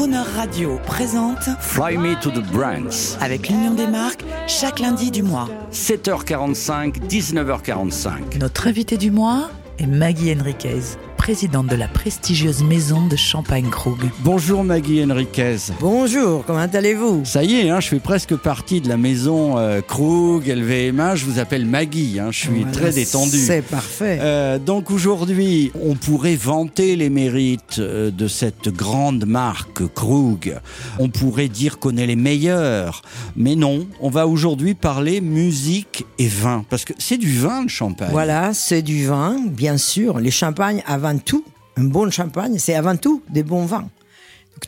[0.00, 3.18] Crooner Radio présente Fly Me to the Brands.
[3.20, 5.46] avec l'Union des marques chaque lundi du mois.
[5.72, 8.38] 7h45, 19h45.
[8.38, 10.96] Notre invité du mois est Maggie Henriquez,
[11.30, 14.00] présidente de la prestigieuse maison de Champagne Krug.
[14.24, 15.58] Bonjour Maggie Henriquez.
[15.78, 17.24] Bonjour, comment allez-vous?
[17.24, 21.14] Ça y est, hein, je fais presque partie de la maison euh, Krug, LVMH.
[21.18, 22.18] Je vous appelle Maggie.
[22.18, 23.38] hein, je suis Voilà, très détendu.
[23.38, 24.18] C'est parfait.
[24.20, 30.58] Euh, donc aujourd'hui, on pourrait vanter les mérites euh, de cette grande marque Krug.
[30.98, 33.02] On pourrait dire qu'on est les meilleurs.
[33.36, 36.64] Mais non, on va aujourd'hui parler musique et vin.
[36.68, 38.08] Parce que c'est du vin, le champagne.
[38.10, 40.18] Voilà, c'est du vin, bien sûr.
[40.18, 41.44] Les champagnes, avant tout,
[41.76, 43.88] un bon champagne, c'est avant tout des bons vins.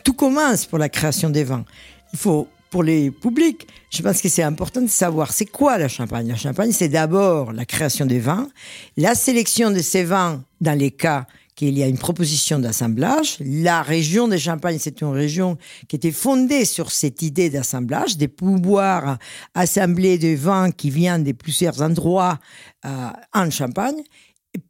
[0.03, 1.65] Tout commence pour la création des vins.
[2.13, 5.87] Il faut, pour les publics, je pense que c'est important de savoir c'est quoi la
[5.87, 6.27] champagne.
[6.27, 8.49] La champagne, c'est d'abord la création des vins,
[8.97, 13.37] la sélection de ces vins dans les cas qu'il y a une proposition d'assemblage.
[13.39, 15.57] La région de Champagne, c'est une région
[15.87, 19.17] qui était fondée sur cette idée d'assemblage, de pouvoir
[19.53, 22.39] assembler des vins qui viennent de plusieurs endroits
[22.85, 24.01] euh, en Champagne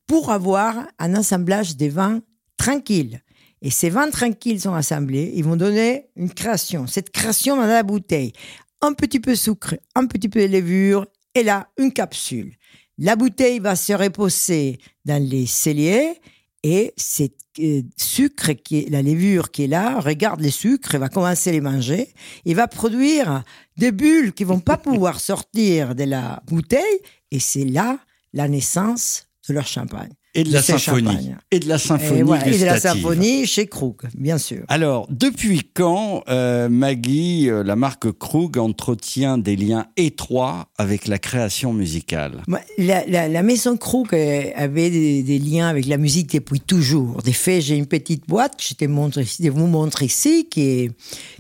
[0.08, 2.22] pour avoir un assemblage des vins
[2.58, 3.22] tranquilles.
[3.62, 6.86] Et ces vins tranquilles sont assemblés, ils vont donner une création.
[6.86, 8.34] Cette création dans la bouteille,
[8.81, 12.54] un petit peu de sucre, un petit peu de levure, et là, une capsule.
[12.98, 16.20] La bouteille va se reposer dans les celliers,
[16.64, 20.98] et cet euh, sucre, qui est, la levure qui est là, regarde les sucres, et
[20.98, 22.09] va commencer à les manger,
[22.45, 23.44] et va produire
[23.78, 27.00] des bulles qui vont pas pouvoir sortir de la bouteille,
[27.31, 27.98] et c'est là
[28.34, 30.13] la naissance de leur champagne.
[30.36, 31.31] Et de la symphonie.
[31.52, 34.64] Et de la symphonie Et, voilà, et de la symphonie chez Krug, bien sûr.
[34.67, 41.20] Alors, depuis quand euh, Maggie, euh, la marque Krug, entretient des liens étroits avec la
[41.20, 42.42] création musicale?
[42.80, 47.22] La, la- la maison Krug euh, avait des, des liens avec la musique depuis toujours.
[47.22, 50.92] De fait, j'ai une petite boîte, je te montre je vous montre ici, qui, est,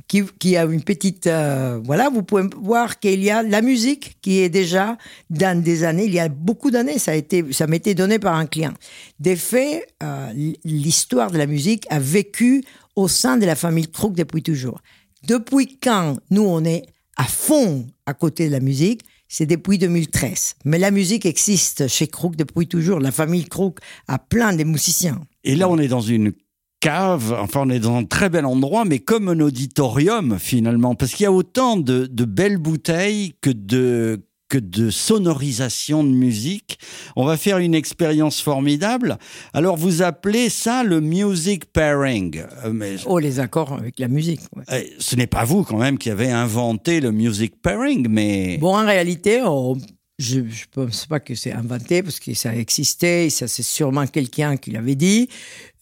[0.07, 1.25] qui, qui a une petite...
[1.25, 4.97] euh, voilà, vous pouvez voir qu'il y a la musique qui est déjà
[5.31, 8.35] dans des années, il y a beaucoup d'années, ça a été, ça m'était donné par
[8.35, 8.73] un client.
[9.19, 12.63] De fait, euh, l'histoire de la musique a vécu
[12.95, 14.81] au sein de la famille Krug depuis toujours.
[15.27, 16.83] Depuis quand nous, on est
[17.17, 20.55] à fond à côté de la musique, c'est depuis 2013.
[20.65, 22.99] Mais la musique existe chez Krug depuis toujours.
[22.99, 23.75] La famille Krug
[24.07, 25.21] a plein de musiciens.
[25.43, 26.33] Et là, on est dans une
[26.79, 31.13] cave, enfin, on est dans un très bel endroit, mais comme un auditorium, finalement, parce
[31.13, 34.21] qu'il y a autant de belles bouteilles que de
[34.57, 36.77] de sonorisation de musique.
[37.15, 39.17] On va faire une expérience formidable.
[39.53, 42.43] Alors, vous appelez ça le music pairing.
[42.65, 44.41] Euh, mais Oh, les accords avec la musique.
[44.55, 44.63] ouais.
[44.71, 48.57] euh, ce n'est pas vous, quand même, qui avez inventé le music pairing, mais...
[48.59, 49.77] Bon, en réalité, on-
[50.19, 54.05] je ne pense pas que c'est inventé parce que ça existait et ça c'est sûrement
[54.05, 55.27] quelqu'un qui l'avait dit.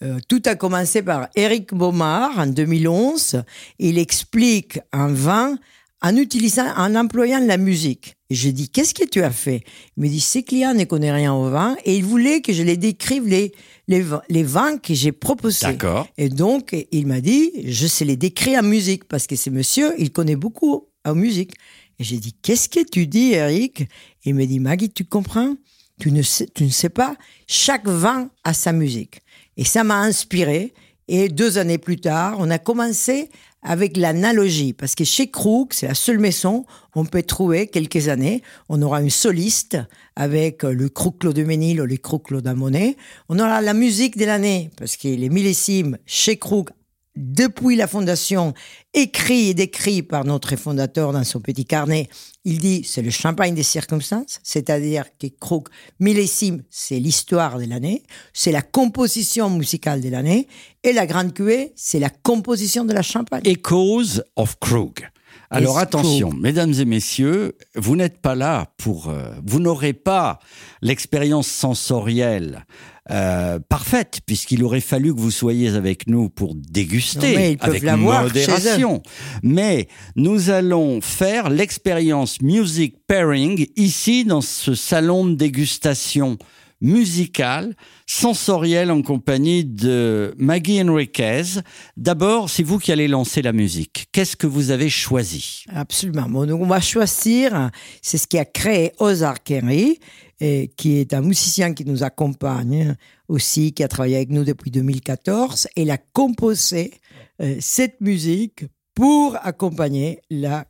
[0.03, 3.43] Euh, tout a commencé par Eric Baumard en 2011.
[3.77, 5.57] Il explique un vin
[6.01, 8.15] en utilisant, en employant la musique.
[8.31, 9.61] Et j'ai dit, qu'est-ce que tu as fait?
[9.97, 12.63] Il me dit, ces clients ne connaissent rien au vin et il voulait que je
[12.63, 13.51] les décrive les,
[13.89, 15.65] les, vins- les vins que j'ai proposés.
[15.65, 16.07] D'accord.
[16.17, 19.93] Et donc, il m'a dit, je sais les décrire en musique, parce que ce monsieur,
[19.97, 21.55] il connaît beaucoup en musique.
[21.99, 23.83] Et j'ai dit, qu'est-ce que tu dis, Eric?
[24.23, 25.57] Il me dit, Maggie, tu comprends?
[25.99, 27.17] Tu ne, sais, tu ne sais pas,
[27.47, 29.19] chaque vin a sa musique.
[29.57, 30.73] Et ça m'a inspiré.
[31.09, 33.29] Et deux années plus tard, on a commencé
[33.63, 38.41] avec l'analogie, parce que chez Krug, c'est la seule maison, on peut trouver quelques années,
[38.69, 39.77] on aura une soliste
[40.16, 42.97] avec le Krug Claude Ménil ou le Krug Claude Amonet.
[43.29, 46.69] On aura la musique de l'année, parce que les millésimes chez Krug,
[47.16, 48.53] depuis la fondation,
[48.94, 52.07] écrit et décrit par notre fondateur dans son petit carnet,
[52.45, 55.67] il dit c'est le champagne des circonstances, c'est-à-dire que Krug
[55.99, 60.47] millésime, c'est l'histoire de l'année, c'est la composition musicale de l'année,
[60.83, 63.41] et la grande cuvée, c'est la composition de la champagne.
[63.45, 65.07] Echoes of Krug.
[65.53, 69.09] Alors attention, mesdames et messieurs, vous n'êtes pas là pour...
[69.09, 70.39] euh, vous n'aurez pas
[70.81, 72.66] l'expérience sensorielle
[73.09, 77.84] euh, parfaite, puisqu'il aurait fallu que vous soyez avec nous pour déguster Non, mais avec
[77.84, 79.02] modération.
[79.43, 86.37] Mais nous allons faire l'expérience music pairing ici dans ce salon de dégustation
[86.81, 87.75] musicale,
[88.05, 91.61] sensorielle en compagnie de Maggie Enriquez.
[91.95, 94.07] D'abord, c'est vous qui allez lancer la musique.
[94.11, 95.63] Qu'est-ce que vous avez choisi?
[95.69, 96.28] Absolument.
[96.33, 97.69] On va choisir,
[98.01, 99.99] c'est ce qui a créé Ozark Henry,
[100.39, 102.95] et qui est un musicien qui nous accompagne
[103.27, 105.67] aussi, qui a travaillé avec nous depuis 2014.
[105.75, 106.93] Et il a composé
[107.41, 110.66] euh, cette musique pour accompagner la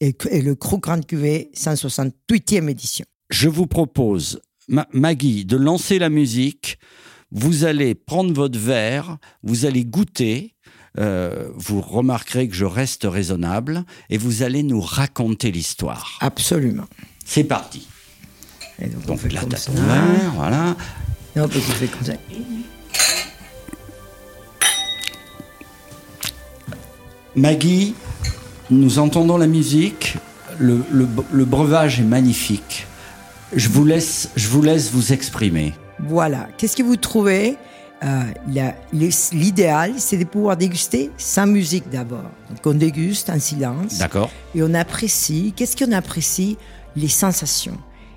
[0.00, 3.06] et, et le Krug Grand Cuvée 168e édition.
[3.30, 4.40] Je vous propose,
[4.70, 6.78] Ma- Maggie, de lancer la musique.
[7.32, 10.54] Vous allez prendre votre verre, vous allez goûter.
[10.98, 16.18] euh, vous remarquerez que je reste raisonnable et vous allez nous raconter l'histoire.
[16.20, 16.86] Absolument.
[17.24, 17.86] C'est parti.
[18.82, 19.70] Et donc, on fait comme ça.
[19.70, 20.76] ouverte, voilà.
[21.36, 22.14] Et on peut tout faire comme ça.
[27.36, 27.94] Maggie,
[28.70, 30.16] nous entendons la musique,
[30.58, 32.86] le, le- le breuvage est magnifique.
[33.54, 35.74] Je vous laisse, je vous laisse vous exprimer.
[35.98, 36.48] Voilà.
[36.56, 37.56] Qu'est-ce que vous trouvez?
[38.02, 38.22] Euh,
[39.32, 42.30] L'idéal, c'est de pouvoir déguster sans musique d'abord.
[42.48, 45.52] Donc on déguste en silence D'accord et on apprécie.
[45.54, 46.56] Qu'est-ce qu'on apprécie?
[46.96, 47.76] Les sensations.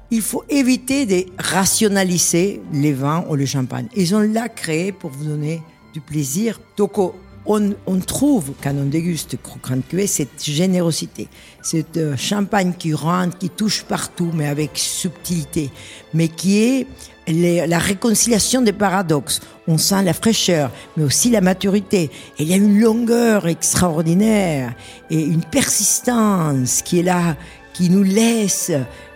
[0.09, 3.87] Il faut éviter de rationaliser les vins ou le champagne.
[3.95, 5.61] Ils ont là créé pour vous donner
[5.93, 6.59] du plaisir.
[6.77, 6.97] Donc
[7.45, 11.27] on, on trouve quand on déguste Croquant Cuvé cette générosité,
[11.61, 15.71] cette champagne qui rentre, qui touche partout, mais avec subtilité,
[16.13, 16.87] mais qui est
[17.27, 19.41] la réconciliation des paradoxes.
[19.67, 22.11] On sent la fraîcheur, mais aussi la maturité.
[22.37, 24.73] Et il y a une longueur extraordinaire
[25.09, 27.35] et une persistance qui est là,
[27.73, 28.71] qui nous laisse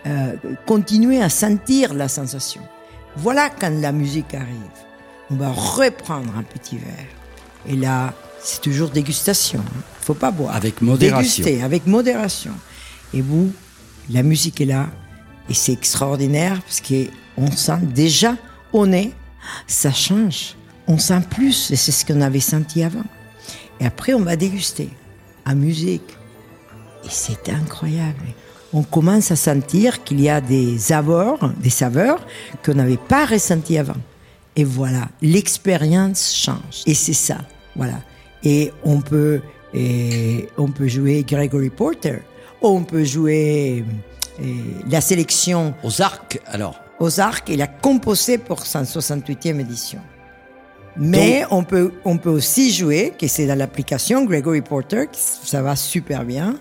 [0.06, 0.32] euh,
[0.66, 2.62] continuer à sentir la sensation.
[3.16, 4.48] Voilà quand la musique arrive.
[5.30, 7.17] On va reprendre un petit verre.
[7.66, 9.62] Et là, c'est toujours dégustation.
[10.00, 10.54] Il faut pas boire.
[10.54, 11.44] Avec modération.
[11.44, 12.52] Déguster avec modération.
[13.12, 13.52] Et vous,
[14.10, 14.86] la musique est là.
[15.48, 18.36] Et c'est extraordinaire parce qu'on sent déjà
[18.72, 19.12] au nez,
[19.66, 20.56] ça change.
[20.86, 23.04] On sent plus et c'est ce qu'on avait senti avant.
[23.80, 24.90] Et après, on va déguster
[25.46, 26.16] en musique.
[27.04, 28.24] Et c'est incroyable.
[28.72, 32.26] On commence à sentir qu'il y a des saveurs, des saveurs
[32.64, 33.96] qu'on n'avait pas ressenties avant.
[34.58, 36.82] Et voilà, l'expérience change.
[36.84, 37.38] Et c'est ça,
[37.76, 38.00] voilà.
[38.42, 39.40] Et on peut,
[39.72, 42.22] et on peut jouer Gregory Porter,
[42.60, 43.84] on peut jouer
[44.40, 44.44] euh,
[44.90, 46.74] la sélection Aux arcs, alors.
[46.98, 50.00] aux arcs, il a composé pour sa 68e édition.
[50.96, 55.76] Mais on, peut, on peut aussi jouer, que c'est dans l'application Gregory Porter, ça va
[55.76, 56.58] super bien.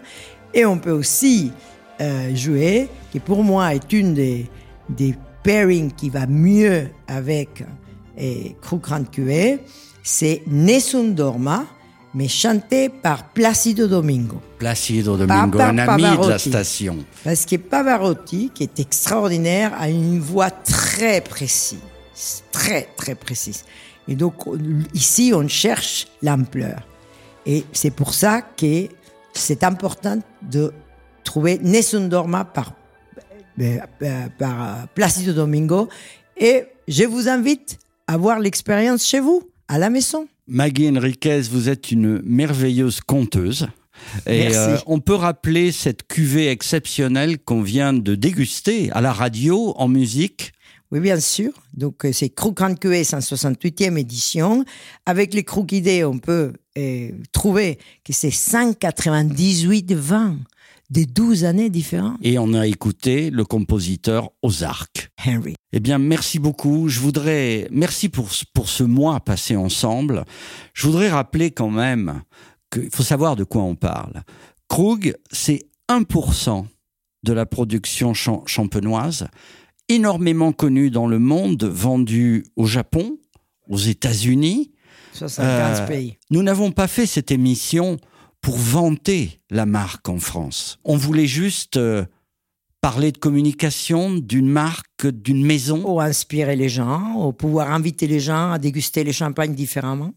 [0.54, 1.52] Et on peut aussi
[2.00, 4.46] euh, jouer, qui pour moi est une des,
[4.88, 7.64] des pairings qui va mieux avec
[8.18, 8.56] et
[10.04, 11.66] c'est Nessun Dorma,
[12.14, 14.42] mais chanté par Placido Domingo.
[14.58, 16.50] Placido Domingo, Papa un ami de la Pavarotti.
[16.50, 16.98] station.
[17.24, 21.78] Parce que Pavarotti, qui est extraordinaire, a une voix très précise,
[22.52, 23.66] très très précise.
[24.08, 24.58] Et donc on-
[24.94, 26.88] ici, on cherche l'ampleur.
[27.46, 28.88] Et c'est pour ça que
[29.34, 30.74] c'est important de
[31.24, 32.74] trouver Nessun Dorma par,
[33.62, 33.78] euh,
[34.40, 35.90] par euh, Placido Domingo.
[36.38, 37.78] Et je vous invite
[38.08, 40.28] à voir l'expérience chez vous, à la maison.
[40.48, 43.68] Maggie Enriquez, vous êtes une merveilleuse conteuse.
[44.26, 44.58] Et Merci.
[44.58, 49.88] euh, on peut rappeler cette cuvée exceptionnelle qu'on vient de déguster à la radio, en
[49.88, 50.54] musique?
[50.92, 51.52] Oui, bien sûr.
[51.74, 54.64] Donc, euh, c'est Croc Grand Cuvée, 168e édition.
[55.06, 60.38] Avec les croquidés, on peut euh, trouver que c'est 198 vins
[60.90, 62.18] de 12 années différentes.
[62.22, 65.10] Et on a écouté le compositeur aux arcs.
[65.26, 65.56] Henry.
[65.74, 66.88] Eh bien, merci beaucoup.
[66.88, 70.24] Je voudrais, merci pour, ce- pour ce mois passé ensemble.
[70.74, 72.22] Je voudrais rappeler quand même
[72.72, 74.24] qu'il faut savoir de quoi on parle.
[74.70, 76.66] Krug, c'est 1%
[77.24, 79.28] de la production cham- champenoise,
[79.90, 83.18] énormément connue dans le monde, vendue au Japon,
[83.70, 84.72] aux États-Unis.
[85.14, 86.18] 75 Euh, pays.
[86.30, 87.98] Nous n'avons pas fait cette émission
[88.48, 90.80] pour vanter la marque en France.
[90.86, 92.06] On voulait juste euh,
[92.80, 95.82] parler de communication, d'une marque, d'une maison.
[95.82, 100.14] Pour inspirer les gens, ou pouvoir inviter les gens à déguster les champagnes différemment.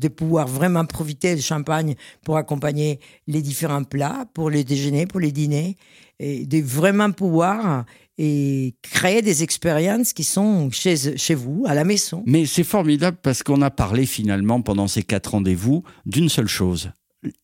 [0.00, 2.98] De pouvoir vraiment profiter du champagne pour accompagner
[3.28, 5.76] les différents plats, pour les déjeuners, pour les dîners.
[6.18, 7.84] Et de vraiment pouvoir
[8.18, 12.24] et créer des expériences qui sont chez, chez vous, à la maison.
[12.26, 16.90] Mais c'est formidable parce qu'on a parlé finalement pendant ces quatre rendez-vous d'une seule chose,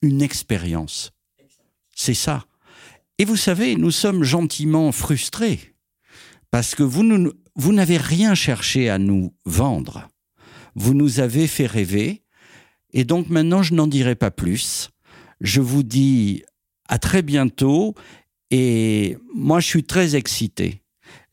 [0.03, 1.13] une expérience.
[1.95, 2.45] C'est ça.
[3.19, 5.75] Et vous savez, nous sommes gentiment frustrés
[6.51, 10.09] parce que vous, nous- vous n'avez rien cherché à nous vendre.
[10.75, 12.23] Vous nous avez fait rêver.
[12.93, 14.91] Et donc maintenant, je n'en dirai pas plus.
[15.41, 16.43] Je vous dis
[16.89, 17.95] à très bientôt.
[18.51, 20.83] Et moi, je suis très excité.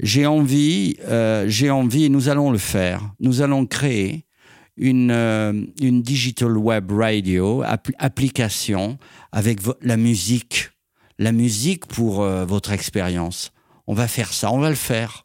[0.02, 3.14] J'ai envie, euh, j'ai envie, nous allons le faire.
[3.20, 4.26] Nous allons créer
[4.78, 5.54] une, euh,
[6.02, 8.98] digital web radio, app- application
[9.32, 10.70] avec la musique,
[11.20, 13.52] la musique pour euh, votre expérience.
[13.88, 15.25] On va faire ça, on va le faire.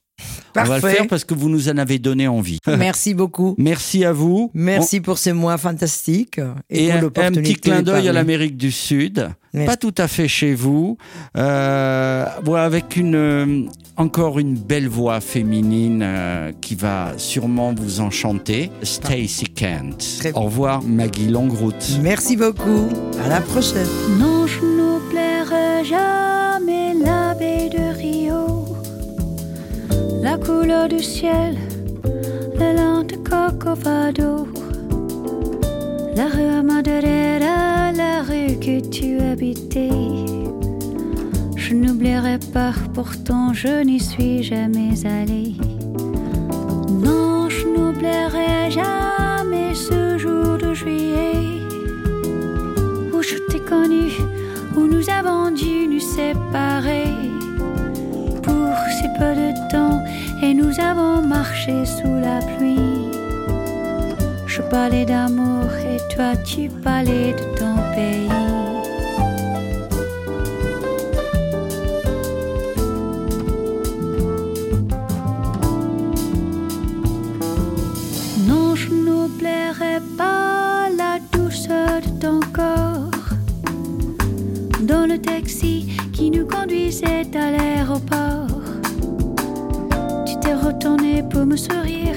[0.56, 0.96] On va le Parfait.
[0.96, 2.58] faire parce que vous nous en avez donné envie.
[2.66, 3.54] Merci beaucoup.
[3.58, 4.50] Merci à vous.
[4.54, 8.12] Merci pour ces mois fantastiques Et, et, un, pour un l'opportunité petit clin d'œil à
[8.12, 9.66] l'Amérique du Sud, Merci.
[9.66, 10.96] pas tout à fait chez vous,
[11.36, 13.62] euh, avec une euh,
[13.96, 20.04] encore une belle voix féminine euh, qui va sûrement vous enchanter, Stacy Kent.
[20.18, 20.32] Très.
[20.32, 21.98] Au revoir Maggie Longroute.
[22.02, 22.88] Merci beaucoup.
[23.24, 23.86] À la prochaine.
[24.18, 24.60] Non, je
[30.44, 31.56] couleur du ciel,
[32.58, 34.48] le lente Corcovado,
[36.16, 39.90] la rue Madureira, la rue que tu habitais.
[41.56, 45.54] Je n'oublierai pas, pourtant je n'y suis jamais allée.
[46.90, 51.60] Non, je n'oublierai jamais ce jour de juillet
[53.12, 54.10] où je t'ai connu,
[54.76, 57.14] où nous avons dû nous séparer
[58.42, 60.02] pour si peu de temps
[60.42, 63.10] et nous avons marché sous la pluie.
[64.46, 68.28] Je parlais d'amour et toi tu parlais de ton pays.
[78.48, 83.10] Non, je n'oublierai pas la douceur de ton corps
[84.82, 88.59] dans le taxi qui nous conduisait à l'aéroport.
[90.30, 92.14] Tu t'es retourné pour me sourire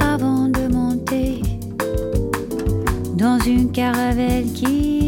[0.00, 1.40] avant de monter
[3.16, 5.03] dans une caravelle qui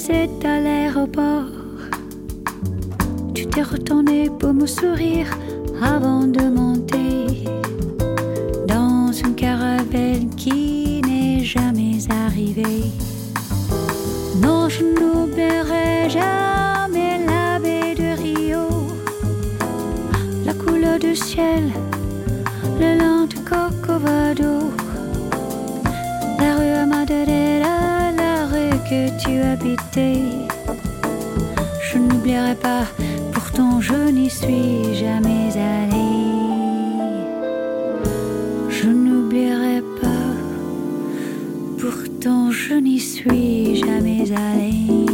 [0.00, 1.50] conduisait à l'aéroport.
[3.34, 5.26] Tu t'es retourné pour me sourire
[5.82, 7.44] avant de monter
[8.66, 12.84] dans une caravelle qui n'est jamais arrivée.
[14.42, 18.66] Non, je n'oublierai jamais la baie de Rio
[20.46, 21.64] la couleur du ciel,
[22.80, 24.70] le lent Corcovado,
[26.38, 27.39] la rue rue
[29.40, 30.22] habitais.
[31.82, 32.84] Je n'oublierai pas,
[33.32, 36.30] pourtant je n'y suis jamais allée.
[38.68, 40.34] Je n'oublierai pas,
[41.78, 45.10] pourtant je n'y suis jamais allée.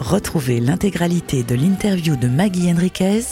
[0.00, 3.22] Retrouvez l'intégralité de l'interview de Maggie Henriquez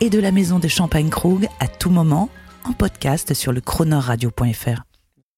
[0.00, 2.28] et de la maison de Champagne Krug à tout moment
[2.64, 4.85] en podcast sur le chronoradio.fr.